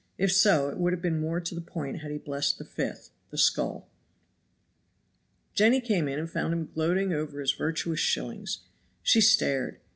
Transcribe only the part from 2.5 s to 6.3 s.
the fifth the skull. Jenny came in and